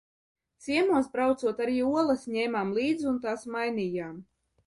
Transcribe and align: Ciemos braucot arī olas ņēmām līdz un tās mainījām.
Ciemos 0.67 1.09
braucot 1.17 1.61
arī 1.65 1.75
olas 1.99 2.25
ņēmām 2.37 2.73
līdz 2.79 3.07
un 3.13 3.19
tās 3.27 3.47
mainījām. 3.57 4.19